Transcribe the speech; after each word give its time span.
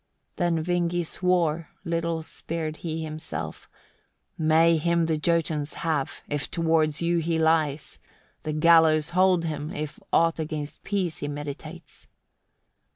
31. 0.37 0.55
Then 0.55 0.63
Vingi 0.89 1.05
swore, 1.05 1.69
little 1.85 2.23
spared 2.23 2.77
he 2.77 3.03
himself: 3.03 3.69
"May 4.35 4.77
him 4.77 5.05
the 5.05 5.15
Jotuns 5.19 5.73
have, 5.75 6.23
if 6.27 6.49
towards 6.49 7.03
you 7.03 7.19
he 7.19 7.37
lies! 7.37 7.99
the 8.41 8.51
gallows 8.53 9.09
hold 9.09 9.45
him, 9.45 9.71
if 9.71 9.99
aught 10.11 10.39
against 10.39 10.81
peace 10.81 11.17
he 11.19 11.27
meditates!" 11.27 12.07